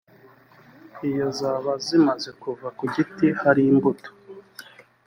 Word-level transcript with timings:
iyo 1.09 1.27
zaba 1.39 1.71
zimaze 1.85 2.29
kuva 2.41 2.67
ku 2.77 2.83
giti 2.93 3.27
hari 3.41 3.61
imbuto 3.71 4.09